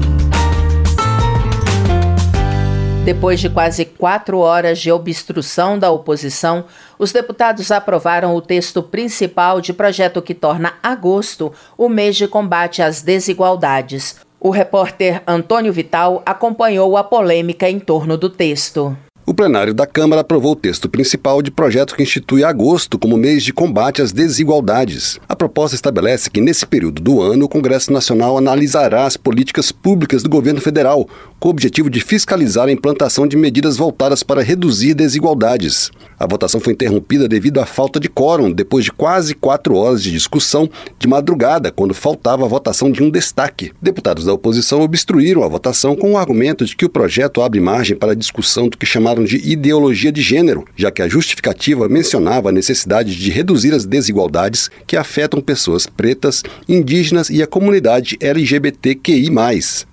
Depois 3.04 3.38
de 3.38 3.50
quase 3.50 3.84
quatro 3.84 4.38
horas 4.38 4.78
de 4.78 4.90
obstrução 4.90 5.78
da 5.78 5.90
oposição, 5.90 6.64
os 6.98 7.12
deputados 7.12 7.70
aprovaram 7.70 8.34
o 8.34 8.40
texto 8.40 8.82
principal 8.82 9.60
de 9.60 9.74
projeto 9.74 10.22
que 10.22 10.32
torna 10.32 10.72
agosto 10.82 11.52
o 11.76 11.86
mês 11.90 12.16
de 12.16 12.26
combate 12.26 12.80
às 12.80 13.02
desigualdades. 13.02 14.16
O 14.40 14.48
repórter 14.48 15.22
Antônio 15.26 15.70
Vital 15.70 16.22
acompanhou 16.24 16.96
a 16.96 17.04
polêmica 17.04 17.68
em 17.68 17.78
torno 17.78 18.16
do 18.16 18.30
texto. 18.30 18.96
O 19.26 19.32
plenário 19.32 19.72
da 19.72 19.86
Câmara 19.86 20.20
aprovou 20.20 20.52
o 20.52 20.56
texto 20.56 20.86
principal 20.86 21.40
de 21.40 21.50
projeto 21.50 21.94
que 21.94 22.02
institui 22.02 22.44
agosto 22.44 22.98
como 22.98 23.16
mês 23.16 23.42
de 23.42 23.54
combate 23.54 24.02
às 24.02 24.12
desigualdades. 24.12 25.18
A 25.26 25.34
proposta 25.34 25.74
estabelece 25.74 26.28
que, 26.28 26.42
nesse 26.42 26.66
período 26.66 27.00
do 27.00 27.22
ano, 27.22 27.46
o 27.46 27.48
Congresso 27.48 27.90
Nacional 27.90 28.36
analisará 28.36 29.06
as 29.06 29.16
políticas 29.16 29.72
públicas 29.72 30.22
do 30.22 30.28
governo 30.28 30.60
federal, 30.60 31.08
com 31.44 31.48
o 31.48 31.50
objetivo 31.50 31.90
de 31.90 32.00
fiscalizar 32.00 32.68
a 32.68 32.72
implantação 32.72 33.26
de 33.26 33.36
medidas 33.36 33.76
voltadas 33.76 34.22
para 34.22 34.42
reduzir 34.42 34.94
desigualdades. 34.94 35.90
A 36.18 36.26
votação 36.26 36.58
foi 36.58 36.72
interrompida 36.72 37.28
devido 37.28 37.60
à 37.60 37.66
falta 37.66 38.00
de 38.00 38.08
quórum, 38.08 38.50
depois 38.50 38.86
de 38.86 38.90
quase 38.90 39.34
quatro 39.34 39.74
horas 39.76 40.02
de 40.02 40.10
discussão 40.10 40.70
de 40.98 41.06
madrugada, 41.06 41.70
quando 41.70 41.92
faltava 41.92 42.46
a 42.46 42.48
votação 42.48 42.90
de 42.90 43.02
um 43.02 43.10
destaque. 43.10 43.72
Deputados 43.82 44.24
da 44.24 44.32
oposição 44.32 44.80
obstruíram 44.80 45.44
a 45.44 45.48
votação 45.48 45.94
com 45.94 46.12
o 46.12 46.16
argumento 46.16 46.64
de 46.64 46.74
que 46.74 46.86
o 46.86 46.88
projeto 46.88 47.42
abre 47.42 47.60
margem 47.60 47.94
para 47.94 48.12
a 48.12 48.14
discussão 48.14 48.66
do 48.66 48.78
que 48.78 48.86
chamaram 48.86 49.22
de 49.22 49.36
ideologia 49.36 50.10
de 50.10 50.22
gênero, 50.22 50.64
já 50.74 50.90
que 50.90 51.02
a 51.02 51.08
justificativa 51.08 51.90
mencionava 51.90 52.48
a 52.48 52.52
necessidade 52.52 53.14
de 53.14 53.30
reduzir 53.30 53.74
as 53.74 53.84
desigualdades 53.84 54.70
que 54.86 54.96
afetam 54.96 55.42
pessoas 55.42 55.86
pretas, 55.86 56.42
indígenas 56.66 57.28
e 57.28 57.42
a 57.42 57.46
comunidade 57.46 58.16
LGBTQI. 58.18 59.28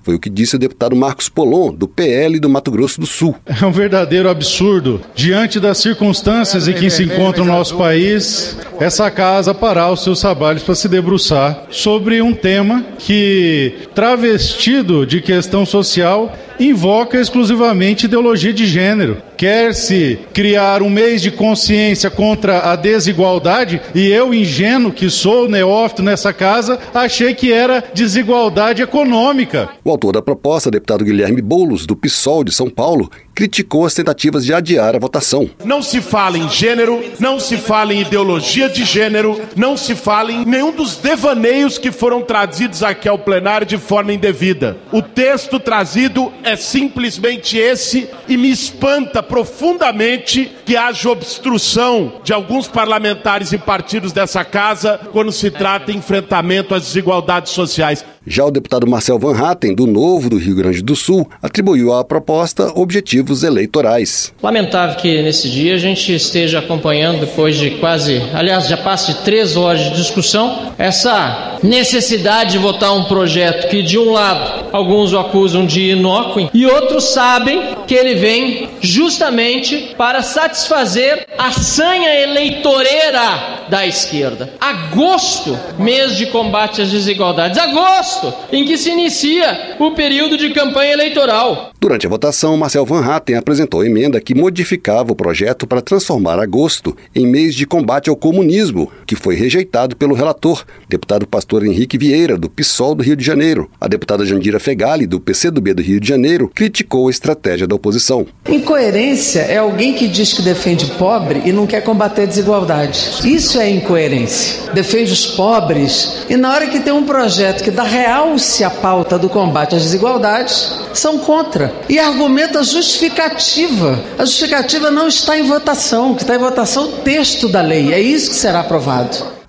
Foi 0.01 0.15
o 0.15 0.19
que 0.19 0.29
disse 0.29 0.55
o 0.55 0.59
deputado 0.59 0.95
Marcos 0.95 1.27
Polon, 1.41 1.73
do 1.73 1.87
PL 1.87 2.39
do 2.39 2.47
Mato 2.47 2.69
Grosso 2.69 2.99
do 2.99 3.07
Sul. 3.07 3.35
É 3.61 3.65
um 3.65 3.71
verdadeiro 3.71 4.29
absurdo. 4.29 5.01
Diante 5.13 5.59
das 5.59 5.77
circunstâncias 5.77 6.67
em 6.67 6.73
que 6.73 6.89
se 6.89 7.03
encontra 7.03 7.43
o 7.43 7.45
nosso 7.45 7.75
país, 7.77 8.57
essa 8.79 9.09
casa 9.11 9.53
parar 9.53 9.91
os 9.91 10.03
seus 10.03 10.19
trabalhos 10.19 10.63
para 10.63 10.73
se 10.73 10.87
debruçar 10.87 11.65
sobre 11.69 12.21
um 12.21 12.33
tema 12.33 12.83
que, 12.97 13.73
travestido 13.93 15.05
de 15.05 15.21
questão 15.21 15.63
social, 15.63 16.35
invoca 16.59 17.19
exclusivamente 17.19 18.05
ideologia 18.05 18.53
de 18.53 18.65
gênero. 18.65 19.17
Quer-se 19.41 20.19
criar 20.35 20.83
um 20.83 20.89
mês 20.91 21.19
de 21.19 21.31
consciência 21.31 22.11
contra 22.11 22.71
a 22.71 22.75
desigualdade, 22.75 23.81
e 23.95 24.07
eu, 24.07 24.35
ingênuo 24.35 24.91
que 24.91 25.09
sou, 25.09 25.49
neófito 25.49 26.03
nessa 26.03 26.31
casa, 26.31 26.77
achei 26.93 27.33
que 27.33 27.51
era 27.51 27.83
desigualdade 27.91 28.83
econômica. 28.83 29.69
O 29.83 29.89
autor 29.89 30.11
da 30.11 30.21
proposta, 30.21 30.69
deputado 30.69 31.03
Guilherme 31.03 31.41
Boulos, 31.41 31.87
do 31.87 31.95
PSOL 31.95 32.43
de 32.43 32.53
São 32.53 32.69
Paulo, 32.69 33.09
criticou 33.41 33.87
as 33.87 33.95
tentativas 33.95 34.45
de 34.45 34.53
adiar 34.53 34.95
a 34.95 34.99
votação. 34.99 35.49
Não 35.65 35.81
se 35.81 35.99
fala 35.99 36.37
em 36.37 36.47
gênero, 36.47 37.03
não 37.19 37.39
se 37.39 37.57
fala 37.57 37.91
em 37.91 38.01
ideologia 38.01 38.69
de 38.69 38.83
gênero, 38.83 39.41
não 39.55 39.75
se 39.75 39.95
fala 39.95 40.31
em 40.31 40.45
nenhum 40.45 40.71
dos 40.71 40.97
devaneios 40.97 41.79
que 41.79 41.91
foram 41.91 42.21
trazidos 42.21 42.83
aqui 42.83 43.09
ao 43.09 43.17
plenário 43.17 43.65
de 43.65 43.79
forma 43.79 44.13
indevida. 44.13 44.77
O 44.91 45.01
texto 45.01 45.59
trazido 45.59 46.31
é 46.43 46.55
simplesmente 46.55 47.57
esse 47.57 48.07
e 48.27 48.37
me 48.37 48.51
espanta 48.51 49.23
profundamente 49.23 50.51
que 50.63 50.77
haja 50.77 51.09
obstrução 51.09 52.21
de 52.23 52.31
alguns 52.33 52.67
parlamentares 52.67 53.51
e 53.53 53.57
partidos 53.57 54.11
dessa 54.11 54.45
casa 54.45 54.99
quando 55.11 55.31
se 55.31 55.49
trata 55.49 55.91
de 55.91 55.97
enfrentamento 55.97 56.75
às 56.75 56.83
desigualdades 56.83 57.53
sociais. 57.53 58.05
Já 58.25 58.45
o 58.45 58.51
deputado 58.51 58.85
Marcel 58.85 59.17
Van 59.17 59.35
Hatten, 59.35 59.73
do 59.73 59.87
Novo 59.87 60.29
do 60.29 60.37
Rio 60.37 60.55
Grande 60.55 60.83
do 60.83 60.95
Sul, 60.95 61.27
atribuiu 61.41 61.91
à 61.91 62.03
proposta 62.03 62.71
objetivos 62.75 63.30
eleitorais. 63.43 64.33
Lamentável 64.41 64.95
que 64.97 65.21
nesse 65.21 65.49
dia 65.49 65.75
a 65.75 65.77
gente 65.77 66.13
esteja 66.13 66.59
acompanhando, 66.59 67.21
depois 67.21 67.57
de 67.57 67.71
quase, 67.71 68.21
aliás, 68.33 68.67
já 68.67 68.77
passe 68.77 69.23
três 69.23 69.55
horas 69.55 69.81
de 69.81 69.95
discussão, 69.95 70.73
essa 70.77 71.57
necessidade 71.63 72.51
de 72.51 72.57
votar 72.57 72.93
um 72.93 73.05
projeto 73.05 73.69
que, 73.69 73.81
de 73.81 73.97
um 73.97 74.11
lado, 74.11 74.65
alguns 74.71 75.13
o 75.13 75.19
acusam 75.19 75.65
de 75.65 75.91
inócuo 75.91 76.49
e 76.53 76.65
outros 76.65 77.05
sabem 77.05 77.61
que 77.87 77.93
ele 77.93 78.15
vem 78.15 78.69
justamente 78.81 79.93
para 79.97 80.21
satisfazer 80.21 81.27
a 81.37 81.51
sanha 81.51 82.21
eleitoreira 82.21 83.61
da 83.69 83.85
esquerda. 83.85 84.53
Agosto, 84.59 85.57
mês 85.77 86.17
de 86.17 86.25
combate 86.27 86.81
às 86.81 86.91
desigualdades. 86.91 87.57
Agosto! 87.57 88.01
agosto, 88.01 88.33
em 88.51 88.65
que 88.65 88.77
se 88.77 88.91
inicia 88.91 89.75
o 89.79 89.91
período 89.91 90.37
de 90.37 90.49
campanha 90.51 90.93
eleitoral. 90.93 91.71
Durante 91.79 92.05
a 92.05 92.09
votação, 92.09 92.55
Marcel 92.57 92.85
Van 92.85 93.01
Hatten 93.11 93.35
apresentou 93.35 93.83
emenda 93.83 94.21
que 94.21 94.33
modificava 94.33 95.11
o 95.11 95.15
projeto 95.15 95.67
para 95.67 95.81
transformar 95.81 96.39
agosto 96.39 96.95
em 97.13 97.27
mês 97.27 97.53
de 97.53 97.65
combate 97.65 98.09
ao 98.09 98.15
comunismo, 98.15 98.89
que 99.11 99.15
foi 99.17 99.35
rejeitado 99.35 99.93
pelo 99.93 100.15
relator, 100.15 100.63
deputado 100.87 101.27
pastor 101.27 101.65
Henrique 101.65 101.97
Vieira, 101.97 102.37
do 102.37 102.49
PSOL 102.49 102.95
do 102.95 103.03
Rio 103.03 103.17
de 103.17 103.25
Janeiro. 103.25 103.69
A 103.79 103.85
deputada 103.85 104.25
Jandira 104.25 104.57
Fegali, 104.57 105.05
do 105.05 105.19
PCdoB 105.19 105.73
do 105.73 105.81
Rio 105.81 105.99
de 105.99 106.07
Janeiro, 106.07 106.49
criticou 106.55 107.09
a 107.09 107.11
estratégia 107.11 107.67
da 107.67 107.75
oposição. 107.75 108.25
Incoerência 108.47 109.41
é 109.41 109.57
alguém 109.57 109.95
que 109.95 110.07
diz 110.07 110.31
que 110.31 110.41
defende 110.41 110.85
pobre 110.97 111.41
e 111.43 111.51
não 111.51 111.67
quer 111.67 111.81
combater 111.81 112.21
a 112.21 112.25
desigualdade. 112.25 113.11
Isso 113.25 113.59
é 113.59 113.69
incoerência. 113.69 114.71
Defende 114.71 115.11
os 115.11 115.27
pobres 115.27 116.25
e 116.29 116.37
na 116.37 116.53
hora 116.53 116.67
que 116.67 116.79
tem 116.79 116.93
um 116.93 117.03
projeto 117.03 117.65
que 117.65 117.71
dá 117.71 117.83
realce 117.83 118.63
a 118.63 118.69
pauta 118.69 119.19
do 119.19 119.27
combate 119.27 119.75
às 119.75 119.83
desigualdades, 119.83 120.79
são 120.93 121.17
contra. 121.17 121.73
E 121.89 121.99
argumenta 121.99 122.63
justificativa. 122.63 124.01
A 124.17 124.23
justificativa 124.23 124.89
não 124.89 125.07
está 125.07 125.37
em 125.37 125.43
votação, 125.43 126.15
que 126.15 126.21
está 126.21 126.35
em 126.35 126.39
votação 126.39 126.83
é 126.83 126.85
o 126.85 126.91
texto 127.03 127.49
da 127.49 127.61
lei. 127.61 127.93
É 127.93 127.99
isso 127.99 128.29
que 128.29 128.35
será 128.35 128.61
aprovado. 128.61 129.00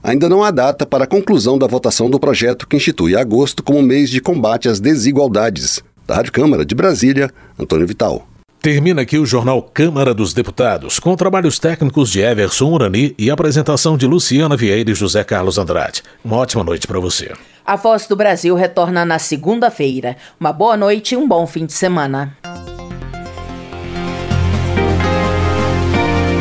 Ainda 0.03 0.29
não 0.29 0.43
há 0.43 0.51
data 0.51 0.85
para 0.85 1.05
a 1.05 1.07
conclusão 1.07 1.57
da 1.57 1.67
votação 1.67 2.11
do 2.11 2.19
projeto 2.19 2.67
que 2.67 2.77
institui 2.77 3.17
agosto 3.17 3.63
como 3.63 3.81
mês 3.83 4.11
de 4.11 4.21
combate 4.21 4.69
às 4.69 4.81
desigualdades. 4.81 5.83
Da 6.07 6.17
Rádio 6.17 6.33
Câmara 6.33 6.65
de 6.65 6.75
Brasília, 6.75 7.31
Antônio 7.59 7.87
Vital. 7.87 8.27
Termina 8.61 9.03
aqui 9.03 9.19
o 9.19 9.27
Jornal 9.27 9.61
Câmara 9.61 10.15
dos 10.15 10.33
Deputados, 10.33 11.01
com 11.01 11.17
trabalhos 11.17 11.59
técnicos 11.59 12.11
de 12.11 12.21
Everson 12.21 12.71
Urani 12.73 13.13
e 13.19 13.29
apresentação 13.29 13.97
de 13.97 14.07
Luciana 14.07 14.57
Vieira 14.57 14.91
e 14.91 14.95
José 14.95 15.25
Carlos 15.25 15.59
Andrade. 15.59 16.03
Uma 16.25 16.37
ótima 16.37 16.63
noite 16.63 16.87
para 16.87 17.01
você. 17.01 17.33
A 17.67 17.75
Voz 17.75 18.07
do 18.07 18.15
Brasil 18.15 18.55
retorna 18.55 19.05
na 19.05 19.19
segunda-feira. 19.19 20.17
Uma 20.39 20.53
boa 20.53 20.77
noite 20.77 21.15
e 21.15 21.17
um 21.17 21.27
bom 21.27 21.45
fim 21.45 21.67
de 21.67 21.73
semana. 21.73 22.37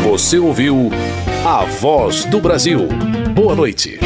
Você 0.03 0.37
ouviu 0.37 0.91
Voz 1.81 2.25
do 2.25 2.39
Brasil. 2.39 2.87
Boa 3.33 3.55
noite. 3.55 3.97